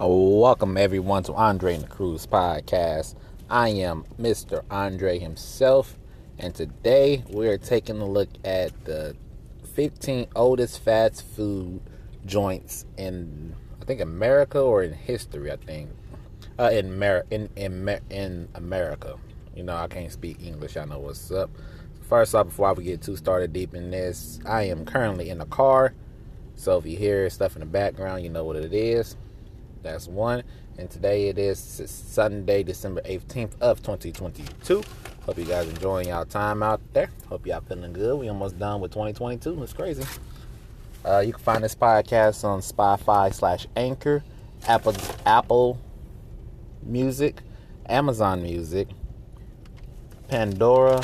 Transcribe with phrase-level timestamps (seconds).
[0.00, 3.16] Welcome everyone to Andre and the Crew podcast.
[3.50, 4.62] I am Mr.
[4.70, 5.98] Andre himself,
[6.38, 9.16] and today we are taking a look at the
[9.74, 11.80] 15 oldest fast food
[12.24, 15.50] joints in I think America or in history.
[15.50, 15.90] I think
[16.60, 19.16] uh, in Mer- in in in America.
[19.56, 20.76] You know, I can't speak English.
[20.76, 21.50] I know what's up.
[22.08, 25.46] First off, before we get too started deep in this, I am currently in a
[25.46, 25.92] car.
[26.54, 29.16] So if you hear stuff in the background, you know what it is.
[29.82, 30.42] That's one.
[30.78, 34.82] And today it is Sunday, December 18th of 2022.
[35.22, 37.10] Hope you guys enjoying y'all time out there.
[37.28, 38.18] Hope y'all feeling good.
[38.18, 39.62] We almost done with 2022.
[39.62, 40.04] It's crazy.
[41.04, 44.22] Uh, you can find this podcast on Spotify slash Anchor,
[44.66, 44.94] Apple
[45.26, 45.78] Apple
[46.82, 47.40] Music,
[47.86, 48.88] Amazon Music,
[50.28, 51.00] Pandora,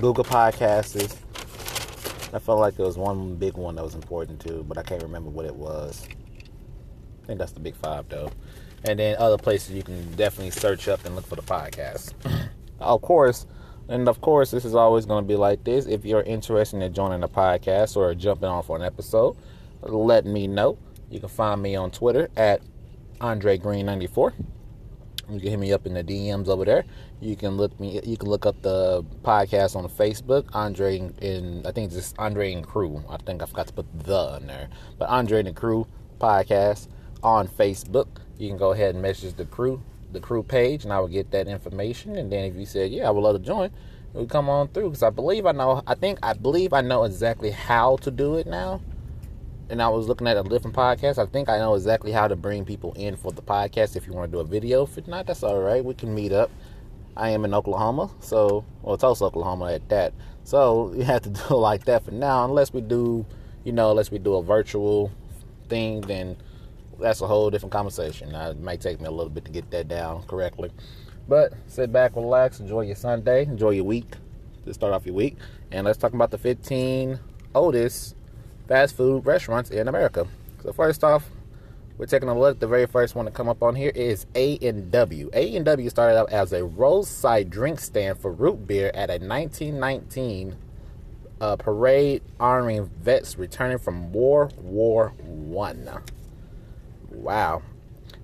[0.00, 1.16] Google Podcasts.
[2.32, 5.02] I felt like there was one big one that was important too, but I can't
[5.02, 6.06] remember what it was.
[7.26, 8.30] I think that's the big five though.
[8.84, 12.12] And then other places you can definitely search up and look for the podcast.
[12.80, 13.46] of course,
[13.88, 15.86] and of course, this is always going to be like this.
[15.86, 19.36] If you're interested in joining the podcast or jumping on for an episode,
[19.82, 20.78] let me know.
[21.10, 22.60] You can find me on Twitter at
[23.20, 24.34] Andre Green 94.
[25.28, 26.84] You can hit me up in the DMs over there.
[27.20, 28.00] You can look me.
[28.04, 30.46] You can look up the podcast on Facebook.
[30.52, 33.02] Andre and I think it's just Andre and Crew.
[33.08, 35.88] I think I forgot to put the in there, but Andre and the Crew
[36.20, 36.86] podcast
[37.22, 38.06] on Facebook.
[38.38, 41.30] You can go ahead and message the crew, the crew page, and I will get
[41.30, 42.16] that information.
[42.16, 43.70] And then if you said, "Yeah, I would love to join,"
[44.12, 45.82] we come on through because I believe I know.
[45.86, 48.80] I think I believe I know exactly how to do it now.
[49.68, 51.18] And I was looking at a different podcast.
[51.18, 53.96] I think I know exactly how to bring people in for the podcast.
[53.96, 55.84] If you want to do a video, if not, that's all right.
[55.84, 56.50] We can meet up.
[57.16, 60.12] I am in Oklahoma, so well, Tulsa, Oklahoma at that.
[60.44, 63.24] So you have to do it like that for now, unless we do,
[63.64, 65.10] you know, unless we do a virtual
[65.68, 66.36] thing, then
[66.98, 68.32] that's a whole different conversation.
[68.32, 70.70] Now, it might take me a little bit to get that down correctly.
[71.28, 74.14] But sit back, relax, enjoy your Sunday, enjoy your week
[74.64, 75.36] to start off your week.
[75.70, 77.18] And let's talk about the 15
[77.54, 78.14] oldest
[78.68, 80.26] fast food restaurants in America.
[80.62, 81.28] So first off,
[81.98, 82.56] we're taking a look.
[82.56, 85.30] At the very first one to come up on here is A and W.
[85.32, 89.18] A and W started out as a roadside drink stand for root beer at a
[89.18, 90.56] 1919
[91.40, 95.88] uh, parade honoring vets returning from World War One.
[97.16, 97.62] Wow.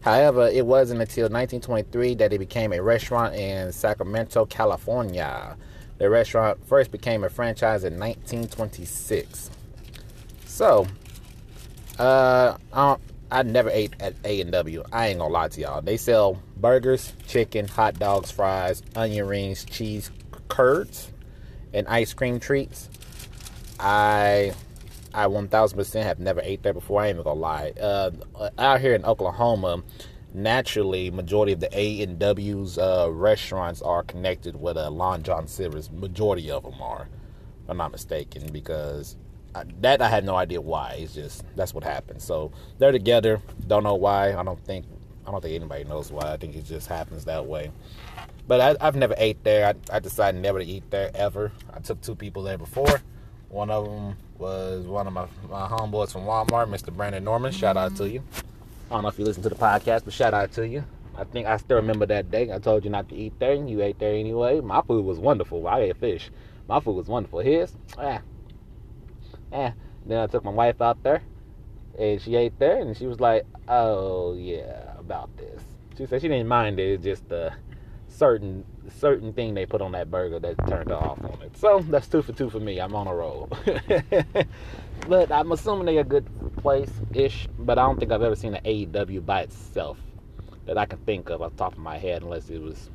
[0.00, 5.56] However, it wasn't until 1923 that it became a restaurant in Sacramento, California.
[5.98, 9.50] The restaurant first became a franchise in 1926.
[10.46, 10.86] So,
[11.98, 12.96] uh, I,
[13.30, 14.82] I never ate at A and W.
[14.92, 15.80] I ain't gonna lie to y'all.
[15.80, 20.10] They sell burgers, chicken, hot dogs, fries, onion rings, cheese
[20.48, 21.12] curds,
[21.72, 22.90] and ice cream treats.
[23.78, 24.52] I
[25.14, 27.02] I 1000% have never ate there before.
[27.02, 27.72] I ain't even gonna lie.
[27.80, 28.10] Uh,
[28.58, 29.82] out here in Oklahoma,
[30.34, 35.22] naturally, majority of the A and W's uh, restaurants are connected with a uh, Long
[35.22, 35.90] John Silver's.
[35.90, 37.08] Majority of them are,
[37.64, 39.16] if I'm not mistaken, because
[39.54, 40.96] I, that I had no idea why.
[40.98, 42.22] It's just that's what happened.
[42.22, 43.42] So they're together.
[43.66, 44.34] Don't know why.
[44.34, 44.86] I don't think
[45.26, 46.32] I don't think anybody knows why.
[46.32, 47.70] I think it just happens that way.
[48.48, 49.68] But I, have never ate there.
[49.68, 51.52] I, I decided never to eat there ever.
[51.72, 53.00] I took two people there before.
[53.52, 56.90] One of them was one of my, my homeboys from Walmart, Mr.
[56.90, 57.52] Brandon Norman.
[57.52, 58.22] Shout out to you.
[58.90, 60.82] I don't know if you listen to the podcast, but shout out to you.
[61.18, 62.50] I think I still remember that day.
[62.50, 64.62] I told you not to eat there, and you ate there anyway.
[64.62, 65.68] My food was wonderful.
[65.68, 66.30] I ate fish.
[66.66, 67.40] My food was wonderful.
[67.40, 68.22] His, ah,
[69.52, 69.74] ah.
[70.06, 71.22] Then I took my wife out there,
[71.98, 75.62] and she ate there, and she was like, "Oh yeah, about this."
[75.98, 76.94] She said she didn't mind it.
[76.94, 77.54] It's just a
[78.08, 81.56] certain certain thing they put on that burger that turned her off on it.
[81.56, 82.80] So that's two for two for me.
[82.80, 83.48] I'm on a roll.
[85.08, 86.26] but I'm assuming they're a good
[86.56, 87.48] place ish.
[87.58, 89.98] But I don't think I've ever seen an A and W by itself
[90.66, 92.90] that I can think of off the top of my head, unless it was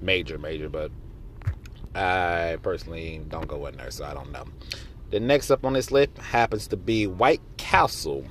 [0.00, 0.68] major, major.
[0.68, 0.90] But
[1.94, 4.44] I personally don't go in there, so I don't know.
[5.10, 8.24] The next up on this list happens to be White Castle.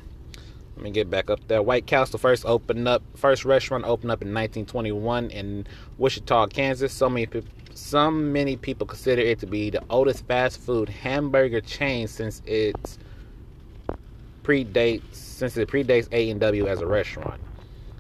[0.78, 1.64] Let me get back up there.
[1.64, 5.66] White Castle first opened up, first restaurant opened up in 1921 in
[5.98, 6.94] Wichita, Kansas.
[6.94, 11.62] So many people, some many people consider it to be the oldest fast food hamburger
[11.62, 12.76] chain since it
[14.44, 17.42] predates since it predates A and W as a restaurant.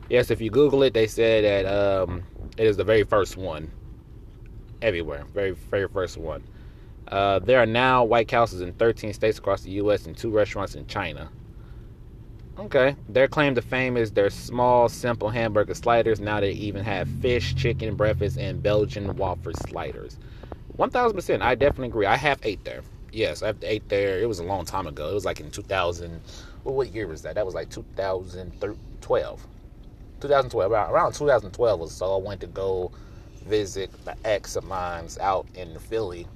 [0.07, 2.21] Yes, if you Google it, they said that um,
[2.57, 3.71] it is the very first one
[4.83, 6.43] everywhere, very very first one.
[7.07, 10.05] Uh, there are now White Castles in 13 states across the U.S.
[10.05, 11.31] and two restaurants in China.
[12.59, 12.95] Okay.
[13.07, 16.19] Their claim to fame is their small, simple hamburger sliders.
[16.19, 20.17] Now they even have fish, chicken, breakfast, and Belgian waffle sliders.
[20.75, 21.41] 1000%.
[21.41, 22.07] I definitely agree.
[22.07, 22.81] I have ate there.
[23.11, 24.19] Yes, I've ate there.
[24.19, 25.09] It was a long time ago.
[25.09, 26.19] It was like in 2000.
[26.63, 27.35] Well, what year was that?
[27.35, 29.47] That was like 2012.
[30.19, 32.91] 2012, around, around 2012 was so, I went to go
[33.45, 36.27] visit the ex of mine's out in Philly.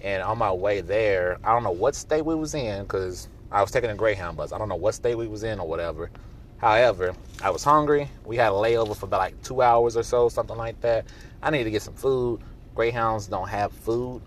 [0.00, 3.60] And on my way there, I don't know what state we was in because I
[3.60, 4.52] was taking a Greyhound bus.
[4.52, 6.10] I don't know what state we was in or whatever.
[6.58, 8.08] However, I was hungry.
[8.24, 11.06] We had a layover for about like two hours or so, something like that.
[11.40, 12.40] I needed to get some food.
[12.74, 14.22] Greyhounds don't have food.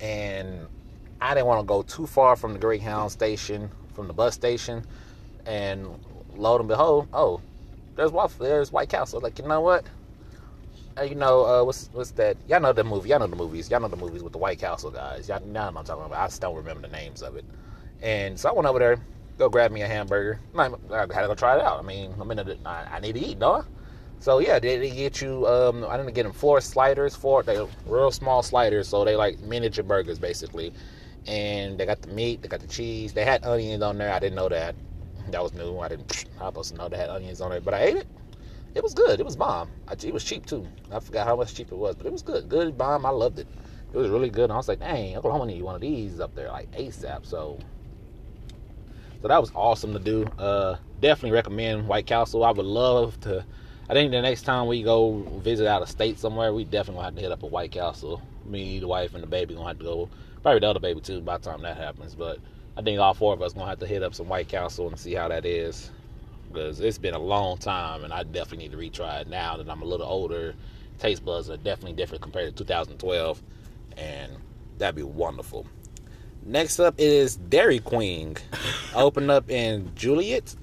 [0.00, 0.66] And
[1.20, 4.82] I didn't want to go too far from the Greyhound station, from the bus station.
[5.44, 5.86] And
[6.34, 7.42] lo and behold, oh,
[7.96, 9.20] there's Waffle, there's White Castle.
[9.20, 9.84] Like, you know what?
[11.02, 12.38] You know, uh, what's what's that?
[12.48, 13.10] Y'all know the movie.
[13.10, 13.70] Y'all know the movies.
[13.70, 15.28] Y'all know the movies with the White Castle guys.
[15.28, 16.18] Y'all, y'all know what I'm talking about.
[16.18, 17.44] I just don't remember the names of it.
[18.02, 18.98] And so I went over there,
[19.38, 20.40] go grab me a hamburger.
[20.56, 21.78] I had to go try it out.
[21.78, 23.66] I mean, I'm in a, I, I need to eat, dog.
[24.20, 25.46] So yeah, they, they get you.
[25.46, 29.38] Um, I didn't get them four sliders, four they real small sliders, so they like
[29.40, 30.72] miniature burgers basically.
[31.26, 33.12] And they got the meat, they got the cheese.
[33.12, 34.12] They had onions on there.
[34.12, 34.74] I didn't know that.
[35.30, 35.78] That was new.
[35.78, 36.26] I didn't.
[36.40, 38.06] I was supposed to know they had onions on there, but I ate it.
[38.74, 39.20] It was good.
[39.20, 39.70] It was bomb.
[39.90, 40.66] It was cheap too.
[40.90, 42.48] I forgot how much cheap it was, but it was good.
[42.48, 43.06] Good bomb.
[43.06, 43.46] I loved it.
[43.92, 44.44] It was really good.
[44.44, 47.24] And I was like, dang, Oklahoma need one of these up there like ASAP.
[47.24, 47.58] So
[49.24, 50.26] so that was awesome to do.
[50.38, 52.44] Uh, definitely recommend White Castle.
[52.44, 53.42] I would love to.
[53.88, 57.04] I think the next time we go visit out of state somewhere, we definitely gonna
[57.06, 58.20] have to hit up a White Castle.
[58.44, 60.10] Me, the wife, and the baby gonna have to go.
[60.42, 62.14] Probably the other baby too by the time that happens.
[62.14, 62.38] But
[62.76, 64.98] I think all four of us gonna have to hit up some White Castle and
[64.98, 65.90] see how that is.
[66.52, 69.70] Because it's been a long time, and I definitely need to retry it now that
[69.70, 70.54] I'm a little older.
[70.98, 73.42] Taste buds are definitely different compared to 2012,
[73.96, 74.32] and
[74.76, 75.66] that'd be wonderful.
[76.46, 78.36] Next up is Dairy Queen.
[78.94, 80.54] Opened up in Joliet,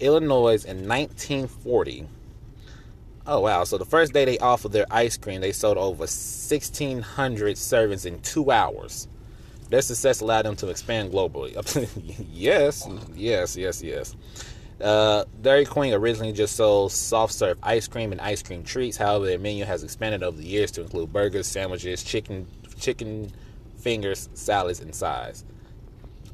[0.00, 2.08] Illinois in 1940.
[3.26, 3.64] Oh wow!
[3.64, 8.20] So the first day they offered their ice cream, they sold over 1,600 servings in
[8.20, 9.08] two hours.
[9.68, 11.52] Their success allowed them to expand globally.
[12.32, 14.16] yes, yes, yes, yes.
[14.80, 18.96] Uh, Dairy Queen originally just sold soft serve ice cream and ice cream treats.
[18.96, 22.46] However, their menu has expanded over the years to include burgers, sandwiches, chicken,
[22.78, 23.32] chicken
[23.86, 25.44] fingers, salads, and size.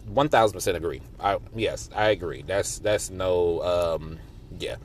[0.06, 1.02] One thousand percent agree.
[1.20, 2.42] I yes, I agree.
[2.46, 4.18] That's that's no um,
[4.58, 4.76] yeah.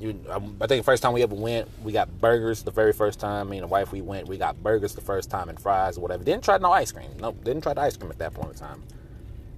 [0.00, 2.94] You, um, I think the first time we ever went, we got burgers the very
[2.94, 3.50] first time.
[3.50, 6.00] Me and the wife we went, we got burgers the first time and fries or
[6.00, 6.24] whatever.
[6.24, 7.10] Didn't try no ice cream.
[7.20, 8.82] Nope, didn't try the ice cream at that point in time.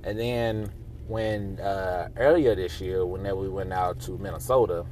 [0.02, 0.72] And then
[1.06, 4.84] when uh, earlier this year, whenever we went out to Minnesota,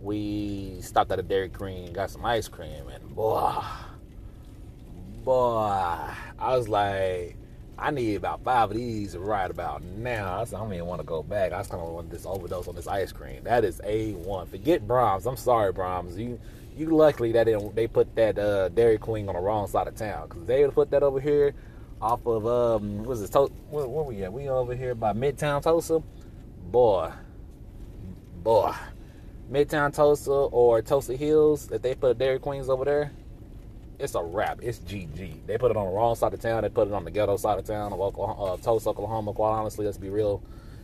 [0.00, 3.62] we stopped at a Dairy Queen, got some ice cream, and boy
[5.24, 5.68] boy,
[6.38, 7.36] I was like,
[7.78, 10.40] I need about five of these right about now.
[10.40, 11.52] I, said, I don't even want to go back.
[11.52, 13.42] I just kind of want this overdose on this ice cream.
[13.44, 14.46] That is a one.
[14.46, 15.26] Forget Braum's.
[15.26, 16.18] I'm sorry, Braum's.
[16.18, 16.38] You
[16.76, 20.28] you luckily that they, put that uh, Dairy Queen on the wrong side of town
[20.28, 21.54] because they would have put that over here
[22.00, 23.30] off of um was this?
[23.30, 24.32] To- where, where we at?
[24.32, 26.02] We over here by Midtown Tulsa.
[26.70, 27.10] Boy,
[28.42, 28.72] boy,
[29.50, 31.70] Midtown Tulsa or Tulsa Hills.
[31.70, 33.12] If they put Dairy Queens over there,
[34.00, 34.60] it's a wrap.
[34.62, 35.46] It's GG.
[35.46, 36.62] They put it on the wrong side of town.
[36.62, 39.32] They put it on the ghetto side of town of Oklahoma, uh, Tulsa, Oklahoma.
[39.32, 40.42] Quite honestly, let's be real.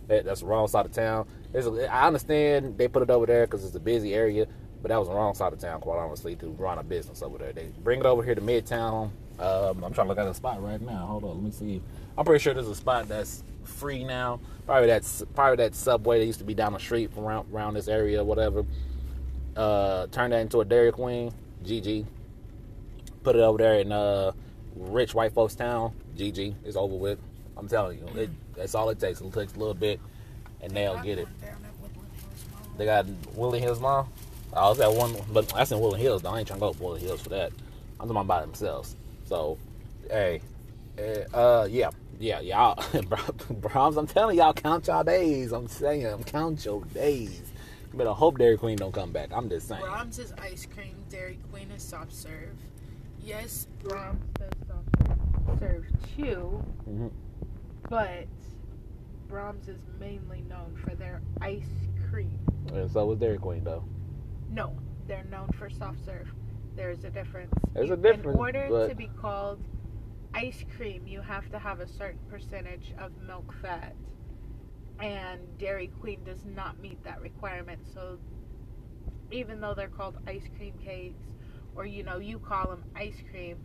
[0.09, 1.27] That, that's the wrong side of town.
[1.55, 4.47] A, I understand they put it over there because it's a busy area,
[4.83, 7.39] but that was the wrong side of town, quite honestly, to run a business over
[7.39, 7.53] there.
[7.53, 9.11] They bring it over here to Midtown.
[9.39, 11.07] Um, I'm trying to look at a spot right now.
[11.07, 11.83] Hold on, let me see.
[12.17, 14.41] I'm pretty sure there's a spot that's free now.
[14.65, 17.75] Probably that's probably that subway that used to be down the street from around, around
[17.75, 18.65] this area, whatever.
[19.56, 21.32] Uh, turn that into a Dairy Queen.
[21.65, 22.06] GG
[23.27, 24.31] put it over there in uh,
[24.77, 25.93] rich white folks town.
[26.17, 27.19] GG, it's over with.
[27.56, 29.21] I'm telling you, it, that's all it takes.
[29.21, 29.99] It takes a little bit,
[30.61, 31.27] and they'll get it.
[32.79, 34.09] They got Woodland Hills Mall.
[34.53, 36.23] I was at one, but that's in Woodland Hills.
[36.23, 36.31] Though.
[36.31, 37.51] I ain't trying to go to Woodland Hills for that.
[37.99, 38.95] I'm talking about by themselves.
[39.25, 39.59] So,
[40.09, 40.41] hey,
[40.97, 41.91] eh, uh, yeah,
[42.21, 42.77] yeah, y'all,
[43.61, 43.97] Braum's.
[43.97, 45.51] I'm telling y'all, count y'all days.
[45.51, 47.43] I'm saying, I'm count your days.
[47.91, 49.31] You better hope Dairy Queen don't come back.
[49.33, 49.83] I'm just saying.
[49.83, 50.95] Braum's is ice cream.
[51.11, 52.55] Dairy Queen is soft serve
[53.27, 55.85] yes, Braum's does soft serve
[56.17, 57.09] too, mm-hmm.
[57.91, 58.27] but
[59.29, 61.65] Braum's is mainly known for their ice
[62.09, 62.39] cream.
[62.73, 63.85] And so was Dairy Queen, though.
[64.51, 64.77] No,
[65.09, 66.29] they're known for soft serve.
[66.77, 67.53] There's a difference.
[67.75, 68.35] There's a difference.
[68.35, 68.89] In order but...
[68.89, 69.61] to be called
[70.35, 73.95] ice cream, you have to have a certain percentage of milk fat.
[75.01, 77.81] And Dairy Queen does not meet that requirement.
[77.93, 78.19] So
[79.31, 81.25] even though they're called ice cream cakes
[81.77, 83.56] or you know you call them ice cream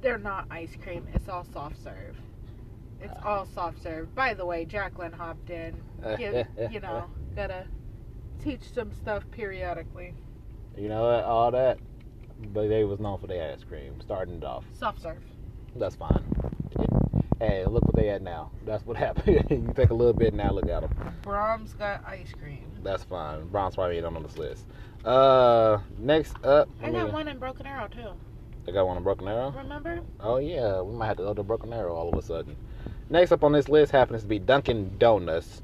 [0.00, 2.16] they're not ice cream it's all soft serve.
[3.00, 4.14] It's uh, all soft serve.
[4.14, 5.80] By the way jacqueline hopped in.
[6.16, 7.04] Give, you know
[7.36, 7.66] gotta
[8.42, 10.14] teach some stuff periodically.
[10.76, 11.24] You know what?
[11.24, 11.78] All that
[12.52, 14.64] but they was known for their ice cream starting it off.
[14.72, 15.22] Soft serve.
[15.76, 16.22] That's fine
[17.40, 18.50] Hey, look what they at now.
[18.66, 19.46] That's what happened.
[19.50, 20.50] you take a little bit now.
[20.52, 21.14] Look at them.
[21.22, 22.64] Braum's got ice cream.
[22.82, 23.48] That's fine.
[23.48, 24.66] Braum's probably ain't on this list.
[25.04, 28.10] Uh, next up, I got one in Broken Arrow too.
[28.66, 29.50] I got one in Broken Arrow.
[29.56, 30.00] Remember?
[30.20, 32.56] Oh yeah, we might have to go to Broken Arrow all of a sudden.
[33.08, 35.62] Next up on this list happens to be Dunkin' Donuts.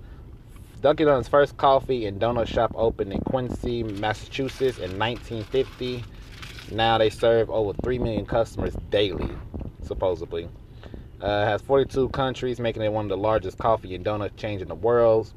[0.80, 6.04] Dunkin' Donuts' first coffee and donut shop opened in Quincy, Massachusetts in 1950.
[6.72, 9.30] Now they serve over 3 million customers daily,
[9.82, 10.48] supposedly.
[11.24, 14.68] Uh, has 42 countries, making it one of the largest coffee and donut chains in
[14.68, 15.32] the world.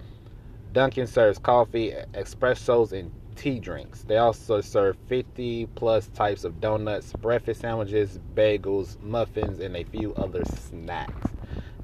[0.74, 4.02] Dunkin' serves coffee, espressos, and tea drinks.
[4.02, 10.14] They also serve 50 plus types of donuts, breakfast sandwiches, bagels, muffins, and a few
[10.16, 11.32] other snacks.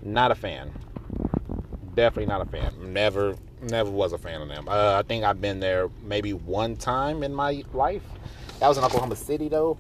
[0.02, 0.74] Not a fan.
[1.96, 2.74] Definitely not a fan.
[2.92, 4.68] Never, never was a fan of them.
[4.68, 8.04] Uh, I think I've been there maybe one time in my life.
[8.60, 9.78] That was in Oklahoma City, though.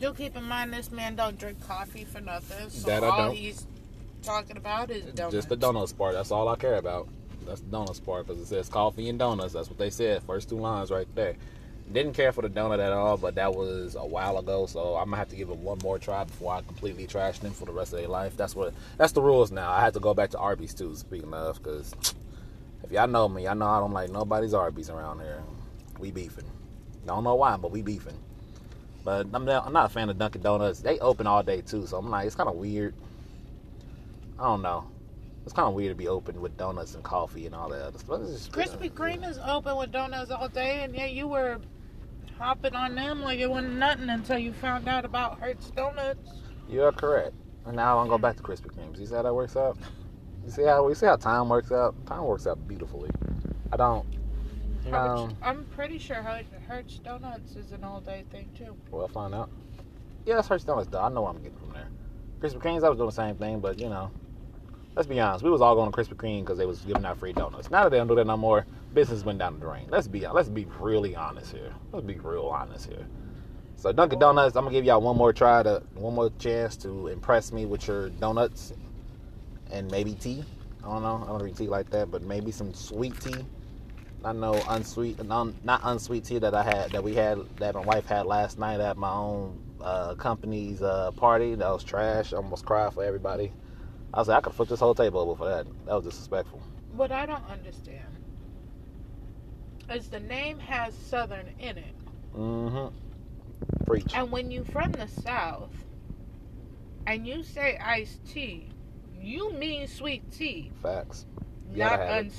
[0.00, 2.68] Do keep in mind this man don't drink coffee for nothing.
[2.70, 3.36] So That I all don't.
[3.36, 3.66] he's
[4.22, 5.34] talking about is donuts.
[5.34, 6.14] Just the donuts part.
[6.14, 7.08] That's all I care about.
[7.46, 9.52] That's the donuts part because it says coffee and donuts.
[9.52, 10.22] That's what they said.
[10.24, 11.34] First two lines right there.
[11.92, 14.64] Didn't care for the donut at all, but that was a while ago.
[14.64, 17.52] So I'm gonna have to give it one more try before I completely trash them
[17.52, 18.36] for the rest of their life.
[18.36, 18.72] That's what.
[18.96, 19.70] That's the rules now.
[19.70, 20.96] I had to go back to Arby's too.
[20.96, 21.94] Speaking of, because
[22.82, 25.42] if y'all know me, y'all know I don't like nobody's Arby's around here.
[25.98, 26.50] We beefing.
[27.06, 28.16] Don't know why, but we beefing.
[29.04, 30.80] But I'm not, I'm not a fan of Dunkin' Donuts.
[30.80, 32.94] They open all day too, so I'm like, it's kind of weird.
[34.38, 34.86] I don't know.
[35.44, 37.98] It's kind of weird to be open with donuts and coffee and all that other
[37.98, 38.50] stuff.
[38.50, 41.60] Krispy Kreme is open with donuts all day, and yet you were
[42.38, 46.30] hopping on them like it wasn't nothing until you found out about Hurts Donuts.
[46.68, 47.34] You are correct.
[47.66, 48.98] And now I'm gonna back to Krispy Kremes.
[48.98, 49.76] You see how that works out?
[50.44, 51.94] You see how you see how time works out?
[52.04, 53.08] Time works out beautifully.
[53.72, 54.04] I don't.
[54.90, 58.76] Hurts- um, I'm pretty sure Her- Hurts Donuts is an all day thing too.
[58.90, 59.50] we'll find out.
[60.26, 61.00] Yeah, that's Hurts Donuts though.
[61.00, 61.88] I know what I'm getting from there.
[62.40, 64.10] Krispy Kremes, I was doing the same thing, but you know,
[64.96, 65.44] let's be honest.
[65.44, 67.70] We was all going to Krispy Kreme because they was giving out free donuts.
[67.70, 69.86] Now that they don't do that no more, business went down the drain.
[69.88, 71.72] Let's be let's be really honest here.
[71.92, 73.06] Let's be real honest here.
[73.76, 77.08] So Dunkin' Donuts, I'm gonna give y'all one more try to one more chance to
[77.08, 78.72] impress me with your donuts
[79.70, 80.44] and maybe tea.
[80.82, 81.22] I don't know.
[81.24, 83.44] I don't read tea like that, but maybe some sweet tea.
[84.24, 87.82] I know unsweet, non, not unsweet tea that I had that we had that my
[87.82, 91.54] wife had last night at my own uh, company's uh, party.
[91.54, 92.32] That was trash.
[92.32, 93.52] I almost cried for everybody.
[94.14, 95.66] I was like, I could flip this whole table over for that.
[95.86, 96.62] That was disrespectful.
[96.92, 98.06] What I don't understand
[99.90, 101.94] is the name has Southern in it,
[102.34, 103.84] Mm-hmm.
[103.86, 104.12] Preach.
[104.14, 105.70] and when you from the South
[107.06, 108.68] and you say iced tea,
[109.20, 111.26] you mean sweet tea, Facts.
[111.70, 112.32] You not gotta it.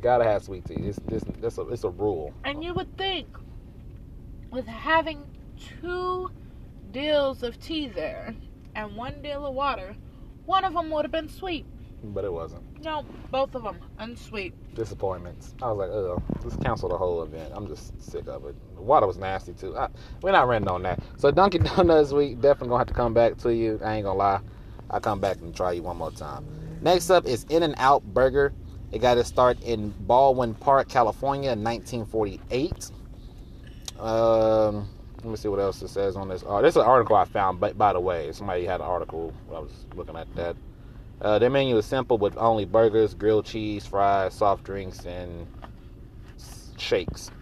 [0.00, 0.74] Gotta have sweet tea.
[0.74, 1.22] It's this.
[1.42, 1.68] It's a.
[1.68, 2.32] It's a rule.
[2.44, 3.26] And you would think,
[4.50, 5.24] with having
[5.80, 6.30] two
[6.92, 8.34] deals of tea there
[8.74, 9.96] and one deal of water,
[10.46, 11.66] one of them would have been sweet.
[12.02, 12.84] But it wasn't.
[12.84, 14.52] No, both of them unsweet.
[14.74, 15.54] Disappointments.
[15.62, 17.50] I was like, ugh, just cancel the whole event.
[17.54, 18.54] I'm just sick of it.
[18.74, 19.74] The water was nasty too.
[19.76, 19.88] I,
[20.20, 21.00] we're not renting on that.
[21.16, 23.80] So Dunkin' Donuts, we definitely gonna have to come back to you.
[23.82, 24.40] I ain't gonna lie.
[24.90, 26.46] I'll come back and try you one more time.
[26.82, 28.52] Next up is In and Out Burger.
[28.94, 32.92] It got its start in Baldwin Park, California in 1948.
[33.98, 36.44] Um, let me see what else it says on this.
[36.46, 39.34] Oh, this is an article I found, but by the way, somebody had an article.
[39.48, 40.54] I was looking at that.
[41.20, 45.48] Uh, their menu is simple with only burgers, grilled cheese, fries, soft drinks, and
[46.76, 47.32] shakes.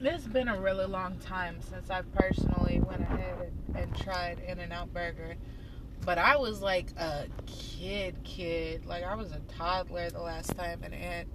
[0.00, 4.60] It's been a really long time since I personally went ahead and, and tried In
[4.60, 5.34] and Out Burger.
[6.04, 8.86] But I was like a kid, kid.
[8.86, 11.28] Like I was a toddler the last time an aunt,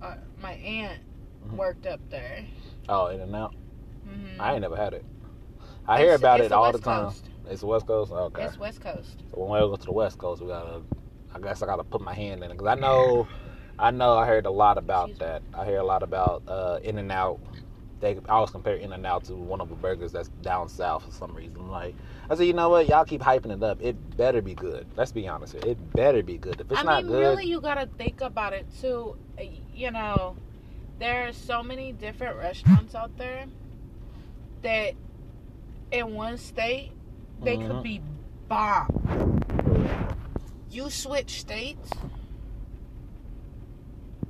[0.00, 0.98] uh, my aunt
[1.46, 1.56] Mhm.
[1.56, 2.46] worked up there.
[2.88, 3.54] Oh, In and Out.
[4.04, 5.04] hmm I ain't never had it.
[5.86, 7.06] I hear about it the all the time.
[7.06, 7.28] Coast.
[7.48, 8.12] It's the West Coast.
[8.12, 8.44] Okay.
[8.44, 9.22] It's West Coast.
[9.30, 10.82] So when we go to the West Coast, we gotta.
[11.34, 13.28] I guess I gotta put my hand in it because I know,
[13.78, 14.14] I know.
[14.16, 15.26] I heard a lot about Excuse me.
[15.26, 15.42] that.
[15.54, 17.40] I hear a lot about uh, In and Out.
[18.00, 21.04] They I always compare In and Out to one of the burgers that's down south
[21.04, 21.70] for some reason.
[21.70, 21.94] Like
[22.28, 22.86] I said, you know what?
[22.86, 23.78] Y'all keep hyping it up.
[23.80, 24.86] It better be good.
[24.96, 25.62] Let's be honest here.
[25.64, 26.60] It better be good.
[26.60, 29.16] If it's I not mean, good, really, you gotta think about it too.
[29.38, 30.36] Uh, You know,
[30.98, 33.44] there are so many different restaurants out there
[34.62, 34.92] that
[35.92, 36.92] in one state
[37.42, 37.66] they Mhm.
[37.66, 38.00] could be
[38.48, 39.40] bomb.
[40.70, 41.90] You switch states,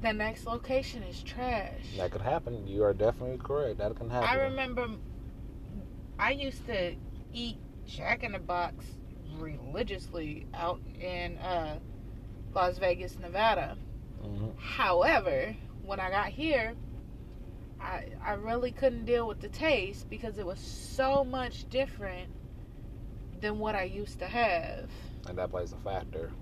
[0.03, 1.97] the next location is trash.
[1.97, 2.67] that could happen.
[2.67, 3.79] You are definitely correct.
[3.79, 4.29] That can happen.
[4.29, 4.89] I remember
[6.19, 6.95] I used to
[7.33, 8.85] eat Jack in the Box
[9.39, 11.79] religiously out in uh,
[12.55, 13.77] Las Vegas, Nevada.
[14.23, 14.59] Mhm.
[14.59, 16.75] However, when I got here,
[17.81, 22.31] I I really couldn't deal with the taste because it was so much different
[23.41, 24.89] than what I used to have.
[25.29, 26.33] And that plays a factor.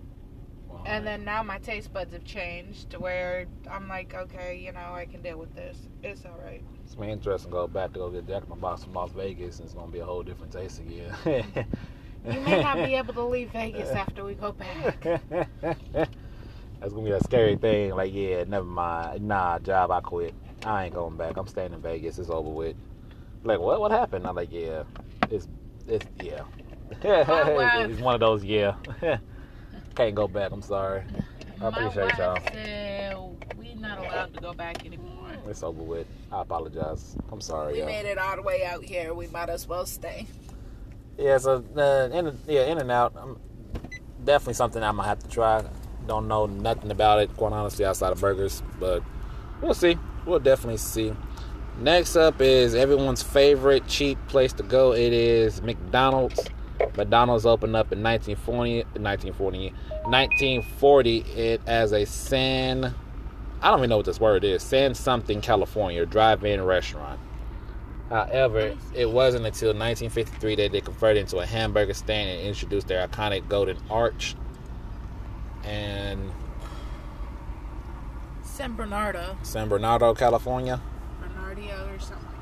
[0.86, 4.92] And then now my taste buds have changed to where I'm like, okay, you know,
[4.92, 5.78] I can deal with this.
[6.02, 6.62] It's all right.
[6.84, 8.94] It's gonna be interesting to go back to go get Jack in the Box from
[8.94, 11.44] Las Vegas, and it's gonna be a whole different taste again.
[12.26, 14.98] You may not be able to leave Vegas after we go back.
[15.60, 17.94] That's gonna be a scary thing.
[17.94, 19.28] Like, yeah, never mind.
[19.28, 20.34] Nah, job, I quit.
[20.64, 21.36] I ain't going back.
[21.36, 22.18] I'm staying in Vegas.
[22.18, 22.76] It's over with.
[23.42, 23.78] Like, what?
[23.78, 24.26] What happened?
[24.26, 24.84] I'm like, yeah,
[25.30, 25.48] it's,
[25.86, 26.44] it's, yeah.
[27.04, 28.76] Oh, Wife- it's one of those, yeah.
[29.94, 30.50] Can't go back.
[30.50, 31.02] I'm sorry.
[31.60, 32.34] I appreciate my y'all.
[32.34, 33.16] wife said
[33.56, 35.30] we're not allowed to go back anymore.
[35.48, 36.06] It's over with.
[36.32, 37.16] I apologize.
[37.30, 37.74] I'm sorry.
[37.74, 37.86] We y'all.
[37.86, 39.14] made it all the way out here.
[39.14, 40.26] We might as well stay.
[41.16, 43.16] Yeah, so uh, in yeah, in and out.
[43.16, 43.38] Um,
[44.24, 45.64] definitely something I'm gonna have to try.
[46.06, 49.02] Don't know nothing about it, quite honestly, outside of burgers, but
[49.62, 49.96] we'll see.
[50.26, 51.12] We'll definitely see.
[51.78, 54.92] Next up is everyone's favorite cheap place to go.
[54.92, 56.40] It is McDonald's.
[56.96, 59.70] McDonald's opened up in 1940, 1940,
[60.04, 62.94] 1940 it as a San,
[63.62, 67.20] I don't even know what this word is, San something California drive-in restaurant.
[68.10, 73.06] However, it wasn't until 1953 that they converted into a hamburger stand and introduced their
[73.06, 74.36] iconic golden arch.
[75.64, 76.30] And
[78.42, 80.80] San Bernardo, San Bernardo, California,
[81.20, 82.33] Bernardo or something.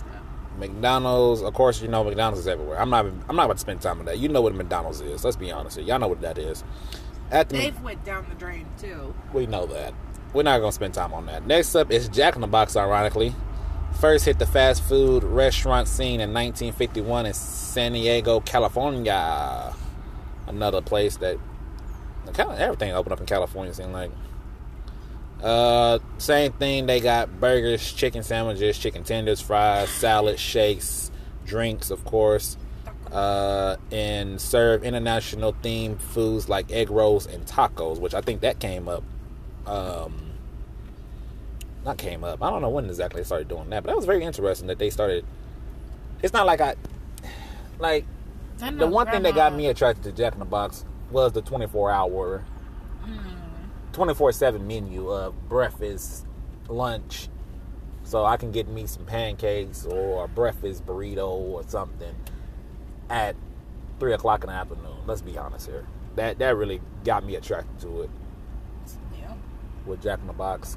[0.59, 1.42] McDonald's.
[1.42, 2.80] Of course, you know McDonald's is everywhere.
[2.80, 3.06] I'm not.
[3.28, 4.18] I'm not about to spend time on that.
[4.18, 5.25] You know what McDonald's is.
[5.25, 5.87] Let's be honest here.
[5.87, 6.64] Y'all know what that is.
[7.30, 9.14] At the, They've went down the drain too.
[9.32, 9.94] we know that.
[10.35, 11.47] We're not gonna spend time on that.
[11.47, 12.76] Next up is Jack in the Box.
[12.76, 13.35] Ironically,
[14.00, 19.75] first hit the fast food restaurant scene in 1951 in San Diego, California.
[20.47, 21.38] Another place that
[22.35, 23.73] kind of everything opened up in California.
[23.75, 24.11] Seemed like.
[25.42, 26.87] Uh, same thing.
[26.87, 31.11] They got burgers, chicken sandwiches, chicken tenders, fries, salad, shakes,
[31.44, 32.56] drinks, of course.
[33.11, 38.58] Uh, and serve international themed foods like egg rolls and tacos, which I think that
[38.58, 39.02] came up.
[39.66, 40.32] Um,
[41.84, 42.42] not came up.
[42.42, 44.78] I don't know when exactly they started doing that, but that was very interesting that
[44.78, 45.25] they started.
[46.22, 46.76] It's not like I
[47.78, 48.07] like
[48.61, 51.90] the one thing that got me attracted to Jack in the Box was the 24
[51.90, 52.44] hour.
[53.92, 56.26] 24 7 menu of breakfast,
[56.68, 57.28] lunch.
[58.05, 62.14] So I can get me some pancakes or a breakfast burrito or something
[63.09, 63.37] at
[64.00, 64.96] 3 o'clock in the afternoon.
[65.07, 65.87] Let's be honest here.
[66.16, 68.11] That, that really got me attracted to it
[69.18, 69.33] Yeah.
[69.87, 70.76] with Jack in the Box.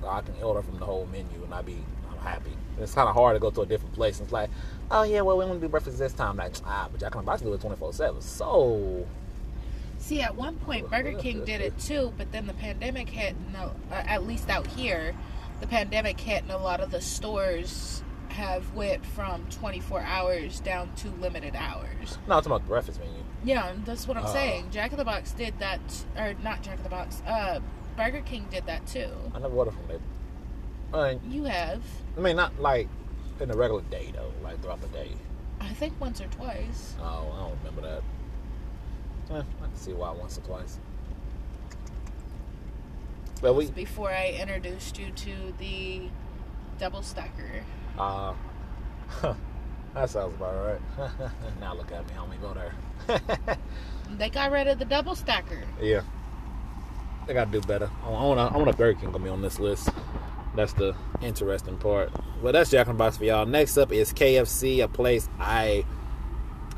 [0.00, 1.78] So I can order from the whole menu and I be
[2.10, 2.52] I'm happy.
[2.80, 4.20] It's kind of hard to go to a different place.
[4.20, 4.50] It's like,
[4.90, 6.36] oh yeah, well we want to do breakfast this time.
[6.36, 8.20] Like ah, but Jack in the Box do it 24 seven.
[8.20, 9.06] So
[10.08, 13.68] See, at one point, Burger King did it too, but then the pandemic hit, uh,
[13.90, 15.14] at least out here,
[15.60, 20.90] the pandemic hit, and a lot of the stores have went from 24 hours down
[20.94, 22.16] to limited hours.
[22.26, 23.22] no, I'm talking about the breakfast menu.
[23.44, 24.32] Yeah, that's what I'm Oh.
[24.32, 24.70] saying.
[24.70, 25.80] Jack in the Box did that,
[26.16, 27.22] or not Jack in the Box.
[27.26, 27.60] Uh,
[27.98, 29.10] Burger King did that too.
[29.34, 30.00] I never ordered from there.
[30.94, 31.82] I mean, You have,
[32.16, 32.88] I mean, not like
[33.40, 35.10] in a regular day though, like throughout the day.
[35.60, 36.94] I think, once or twice.
[36.98, 38.02] Oh, I don't remember that.
[39.30, 40.78] Eh, I can see why once or twice.
[43.40, 46.02] But we, Before I introduced you to the
[46.78, 47.62] double stacker.
[47.98, 48.34] uh,
[49.94, 51.10] that sounds about right.
[51.60, 53.58] now look at me, homie, go there.
[54.16, 55.62] They got rid of the double stacker.
[55.80, 56.00] Yeah.
[57.26, 57.90] They gotta do better.
[58.02, 59.90] I want I want a Burger King gonna be on this list.
[60.56, 62.10] That's the interesting part.
[62.42, 63.44] Well, that's Jack in the Box for y'all.
[63.44, 65.84] Next up is KFC, a place I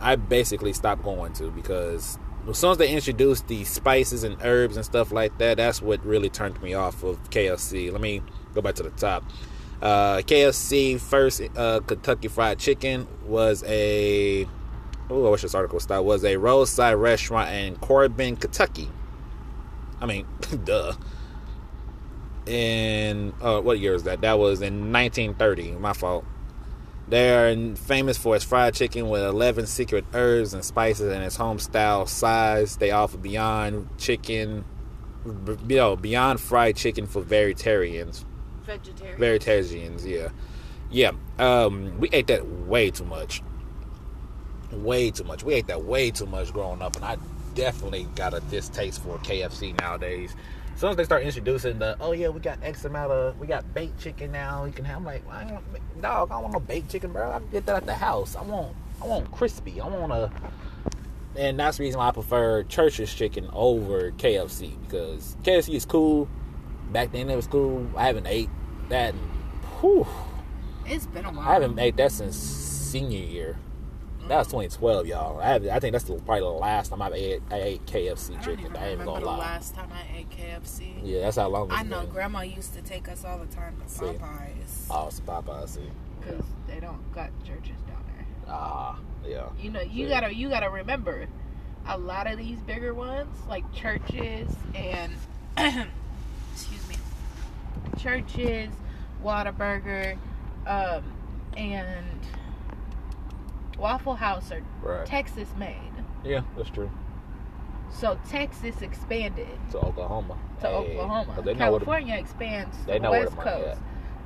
[0.00, 4.76] I basically stopped going to because as soon as they introduced the spices and herbs
[4.76, 7.92] and stuff like that, that's what really turned me off of KFC.
[7.92, 8.22] Let me
[8.55, 9.24] go back to the top.
[9.83, 14.46] Uh, KFC first uh, Kentucky Fried Chicken was a
[15.09, 16.05] oh, I wish this article stopped.
[16.05, 18.88] Was a roadside restaurant in Corbin, Kentucky.
[20.00, 20.26] I mean,
[20.64, 20.94] duh.
[22.46, 24.22] In uh, what year is that?
[24.22, 25.72] That was in 1930.
[25.72, 26.24] My fault.
[27.11, 31.59] They're famous for its fried chicken with 11 secret herbs and spices and its home
[31.59, 32.77] style size.
[32.77, 34.64] They offer beyond chicken,
[35.25, 38.25] you know, beyond fried chicken for vegetarians.
[38.62, 39.18] Vegetarian.
[39.18, 40.29] Vegetarians, yeah,
[40.88, 41.11] yeah.
[41.40, 43.42] Um, we ate that way too much.
[44.70, 45.42] Way too much.
[45.42, 47.16] We ate that way too much growing up, and I
[47.55, 50.37] definitely got a distaste for KFC nowadays.
[50.74, 53.46] As soon as they start introducing the, oh yeah, we got X amount of, we
[53.46, 54.64] got baked chicken now.
[54.64, 57.12] You can have, I'm like, I don't, want- dog, I don't want no baked chicken,
[57.12, 57.30] bro.
[57.33, 58.35] I can get that at the house.
[58.37, 59.80] I want, I want crispy.
[59.80, 60.30] I want a,
[61.37, 66.28] and that's the reason why I prefer Church's chicken over KFC because KFC is cool.
[66.92, 67.87] Back then it was cool.
[67.96, 68.48] I haven't ate
[68.88, 69.14] that.
[69.80, 70.06] Whew,
[70.87, 71.48] It's been a while.
[71.48, 73.59] I haven't ate that since senior year.
[74.30, 75.40] That was 2012, y'all.
[75.40, 78.40] I, I think that's the, probably the last time I ate, I ate KFC I
[78.40, 78.76] chicken.
[78.76, 79.38] I ain't gonna the lie.
[79.38, 81.00] last time I ate KFC.
[81.02, 82.10] Yeah, that's how long I know been.
[82.10, 84.04] Grandma used to take us all the time to See.
[84.04, 84.86] Popeyes.
[84.88, 85.68] Oh, it's Popeye.
[85.68, 85.80] See.
[86.20, 88.26] because they don't got Church's down there.
[88.46, 89.48] Ah, yeah.
[89.60, 91.26] You know, you gotta you gotta remember,
[91.88, 95.12] a lot of these bigger ones like Church's and
[96.52, 96.94] excuse me,
[97.98, 98.70] Church's,
[99.24, 100.16] Whataburger,
[100.68, 101.02] um,
[101.56, 102.06] and
[103.80, 105.06] Waffle House are Right.
[105.06, 105.74] Texas made.
[106.24, 106.90] Yeah, that's true.
[107.90, 110.36] So Texas expanded To Oklahoma.
[110.60, 111.32] to Hey, Oklahoma.
[111.34, 113.80] 'cause They know where the, California expands to they the West Coast,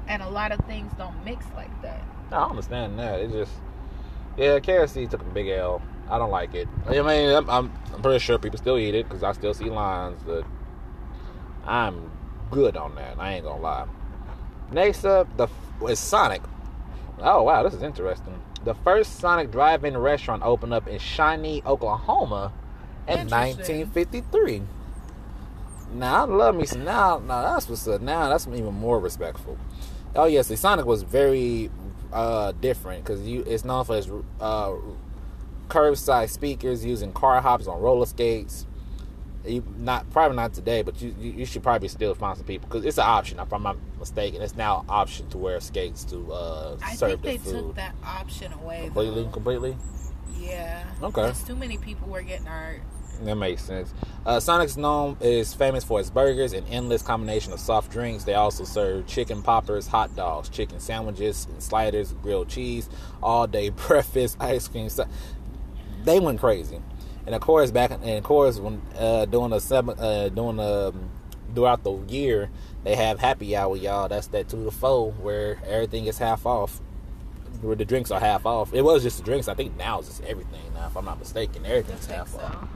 [0.09, 2.03] and a lot of things don't mix like that.
[2.33, 3.21] I understand that.
[3.21, 3.53] It just,
[4.37, 5.81] yeah, KFC took a big L.
[6.11, 6.69] I don't like it.
[6.87, 9.71] I mean, I'm, I'm, I'm pretty sure people still eat it because I still see
[9.71, 10.45] lines, but
[11.65, 12.11] I'm
[12.51, 13.19] good on that.
[13.19, 13.87] I ain't gonna lie.
[14.71, 15.49] Next up, the
[15.89, 16.43] is Sonic.
[17.21, 18.39] Oh wow, this is interesting.
[18.65, 22.53] The first Sonic drive-in restaurant opened up in Shawnee, Oklahoma,
[23.07, 24.63] in 1953.
[25.93, 26.85] Now I love me some.
[26.85, 28.01] Now, now that's what's up.
[28.01, 29.59] Now that's even more respectful.
[30.17, 31.71] Oh yes, the Sonic was very
[32.13, 34.09] uh, different because you it's known for its
[34.41, 34.73] uh,
[35.69, 38.67] curbside speakers using car hops on roller skates.
[39.47, 42.85] You not probably not today, but you you, should probably still find some people because
[42.85, 43.39] it's an option.
[43.39, 47.21] If I'm not mistaken, it's now an option to wear skates to uh, I serve
[47.21, 48.85] think they food took that option away.
[48.85, 49.23] completely.
[49.25, 49.31] though.
[49.31, 49.77] Completely.
[50.39, 50.85] Yeah.
[51.03, 51.23] Okay.
[51.23, 52.81] There's too many people were getting hurt.
[53.23, 53.93] That makes sense.
[54.27, 58.25] Uh, Sonic's known is famous for its burgers and endless combination of soft drinks.
[58.25, 62.89] They also serve chicken poppers, hot dogs, chicken sandwiches, and sliders, grilled cheese,
[63.23, 64.89] all day breakfast, ice cream.
[64.89, 65.07] So-
[66.03, 66.81] they went crazy,
[67.27, 70.89] and of course back and of course when uh, doing the seven uh, doing the
[70.95, 71.11] um,
[71.55, 72.51] throughout the year
[72.85, 74.09] they have happy hour, y'all.
[74.09, 76.81] That's that two to four where everything is half off.
[77.63, 78.75] Where the drinks are half off.
[78.75, 79.49] It was just the drinks.
[79.49, 80.61] I think now it's just everything.
[80.75, 82.39] Now, if I'm not mistaken, everything's half so.
[82.41, 82.69] off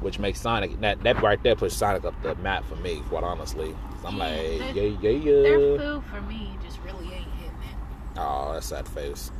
[0.00, 3.24] which makes Sonic that that right there puts Sonic up the map for me, quite
[3.24, 3.74] honestly.
[4.02, 7.62] So I'm Yeah, like, they- yeah, yeah, Their food for me just really ain't hitting
[7.62, 8.18] it.
[8.18, 9.30] Oh, that's sad face.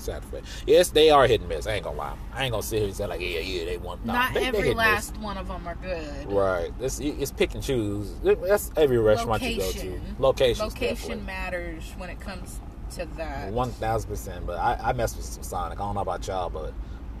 [0.00, 0.42] Sad face.
[0.66, 1.66] Yes, they are hit and miss.
[1.66, 2.16] I ain't gonna lie.
[2.32, 4.04] I ain't gonna sit here and say like, yeah, yeah, they want.
[4.04, 4.86] No, Not they, they every hit and miss.
[4.86, 6.26] last one of them are good.
[6.32, 6.72] Right.
[6.80, 8.12] It's it's pick and choose.
[8.22, 9.78] That's every restaurant you go to.
[9.78, 10.16] Location.
[10.18, 10.64] Location.
[10.64, 12.60] Location matters when it comes
[12.92, 13.52] to that.
[13.52, 14.46] One thousand percent.
[14.46, 15.78] But I, I mess with some Sonic.
[15.78, 16.72] I don't know about y'all, but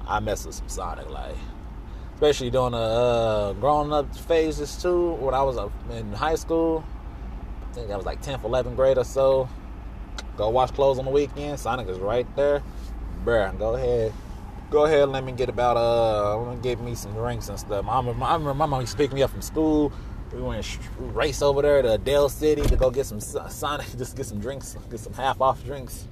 [0.06, 1.08] I mess with some Sonic.
[1.10, 1.36] Like,
[2.14, 5.12] especially during the uh, growing up phases too.
[5.14, 6.84] When I was uh, in high school,
[7.70, 9.48] I think that was like tenth, eleventh grade or so.
[10.40, 11.60] Go wash clothes on the weekend.
[11.60, 12.62] Sonic is right there,
[13.26, 13.58] bruh.
[13.58, 14.10] Go ahead.
[14.70, 17.86] Go ahead, let me get about uh, let me get me some drinks and stuff.
[17.86, 19.92] I remember, I my mom used to pick me up from school.
[20.32, 24.24] We went race over there to Del City to go get some Sonic, just get
[24.24, 26.08] some drinks, get some half off drinks.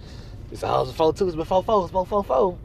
[0.50, 2.58] Just I was four twos before fours, four four four.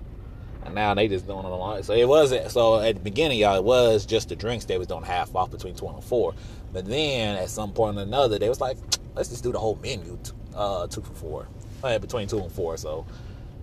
[0.65, 1.81] And now they just doing it on.
[1.83, 2.51] So it wasn't.
[2.51, 5.49] So at the beginning, y'all, it was just the drinks they was doing half off
[5.49, 6.33] between two and four.
[6.73, 8.75] But then at some point or another, they was like,
[9.15, 10.19] let's just do the whole menu,
[10.55, 11.47] uh, two for four,
[11.83, 12.77] uh, between two and four.
[12.77, 13.05] So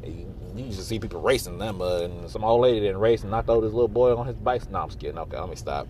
[0.05, 3.31] you, you to see people racing them, uh, and some old lady didn't race and
[3.31, 4.69] knocked over this little boy on his bike.
[4.71, 5.19] No, I'm just kidding.
[5.19, 5.87] Okay, let me stop.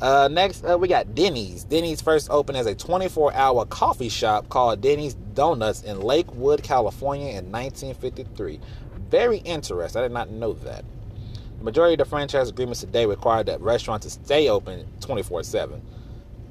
[0.00, 1.64] Uh, next, uh, we got Denny's.
[1.64, 7.28] Denny's first opened as a 24 hour coffee shop called Denny's Donuts in Lakewood, California
[7.28, 8.60] in 1953.
[9.10, 10.00] Very interesting.
[10.00, 10.84] I did not know that.
[11.58, 15.80] The majority of the franchise agreements today require that restaurants to stay open 24 7.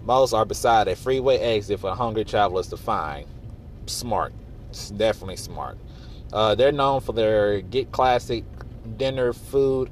[0.03, 3.27] Most are beside a freeway exit for hungry travelers to find.
[3.85, 4.33] Smart.
[4.69, 5.77] It's definitely smart.
[6.33, 8.43] Uh, they're known for their get classic
[8.97, 9.89] dinner food,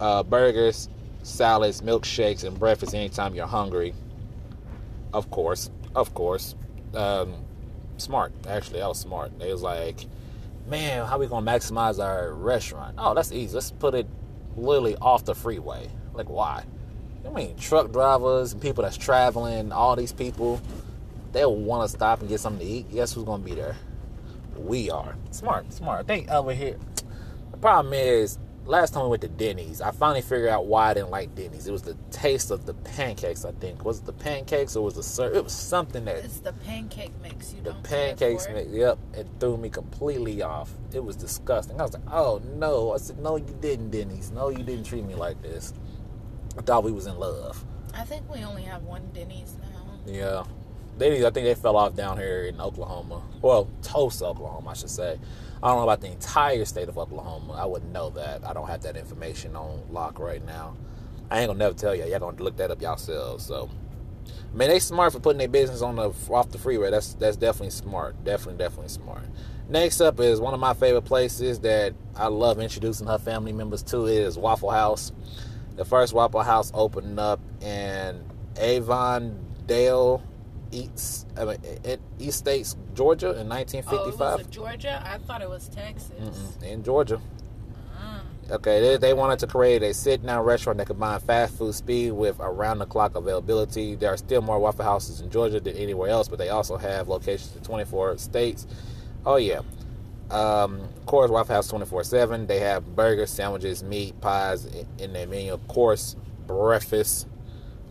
[0.00, 0.88] uh, burgers,
[1.22, 3.94] salads, milkshakes, and breakfast anytime you're hungry.
[5.12, 6.54] Of course, of course.
[6.94, 7.34] Um,
[7.96, 8.32] smart.
[8.48, 9.38] Actually, that was smart.
[9.38, 10.06] They was like,
[10.66, 12.96] man, how we gonna maximize our restaurant?
[12.98, 13.54] Oh, that's easy.
[13.54, 14.06] Let's put it
[14.56, 15.88] literally off the freeway.
[16.14, 16.64] Like, why?
[17.26, 20.60] I mean, truck drivers and people that's traveling, all these people,
[21.34, 22.90] they'll want to stop and get something to eat.
[22.90, 23.76] Guess who's gonna be there?
[24.56, 25.16] We are.
[25.32, 26.00] Smart, smart.
[26.00, 26.78] I think over here,
[27.50, 30.94] the problem is, last time we went to Denny's, I finally figured out why I
[30.94, 31.66] didn't like Denny's.
[31.66, 33.44] It was the taste of the pancakes.
[33.44, 35.34] I think was it the pancakes or was the syrup?
[35.34, 37.52] It was something that It's the pancake mix.
[37.52, 38.70] You the don't pancakes mix.
[38.70, 40.72] Yep, it threw me completely off.
[40.94, 41.80] It was disgusting.
[41.80, 42.92] I was like, oh no.
[42.92, 44.30] I said, no, you didn't, Denny's.
[44.30, 45.74] No, you didn't treat me like this.
[46.56, 47.62] I thought we was in love.
[47.92, 50.12] I think we only have one Denny's now.
[50.12, 50.44] Yeah.
[50.98, 53.22] Denny's, I think they fell off down here in Oklahoma.
[53.42, 55.18] Well, Tulsa, Oklahoma, I should say.
[55.62, 57.54] I don't know about the entire state of Oklahoma.
[57.54, 58.46] I wouldn't know that.
[58.46, 60.76] I don't have that information on lock right now.
[61.30, 62.04] I ain't gonna never tell you.
[62.04, 63.46] Y'all gonna look that up yourselves.
[63.46, 63.70] So,
[64.52, 66.90] I mean, they smart for putting their business on the off the freeway.
[66.90, 68.22] That's that's definitely smart.
[68.24, 69.24] Definitely, definitely smart.
[69.68, 73.82] Next up is one of my favorite places that I love introducing her family members
[73.84, 75.12] to is Waffle House.
[75.76, 78.22] The first Waffle House opened up in
[78.60, 80.22] Avondale,
[80.74, 81.58] East, I mean,
[82.18, 84.38] East States, Georgia in Oh, it 1955.
[84.38, 85.02] was Georgia?
[85.06, 86.10] I thought it was Texas.
[86.20, 87.20] Mm-mm, in Georgia.
[87.96, 88.22] Ah.
[88.50, 92.36] Okay, they, they wanted to create a sit-down restaurant that combined fast food speed with
[92.40, 93.94] around-the-clock availability.
[93.94, 97.08] There are still more Waffle Houses in Georgia than anywhere else, but they also have
[97.08, 98.66] locations in 24 states.
[99.24, 99.60] Oh yeah,
[100.30, 102.46] um, of course, Waffle House 24/7.
[102.46, 105.52] They have burgers, sandwiches, meat, pies in- in their menu.
[105.54, 107.26] Of course, breakfast.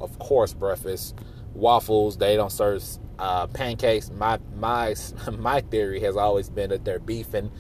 [0.02, 1.16] Of course, breakfast.
[1.54, 2.18] Waffles.
[2.18, 2.84] They don't serve
[3.20, 4.12] uh, pancakes.
[4.12, 4.96] My my
[5.38, 7.52] my theory has always been that they're beefing.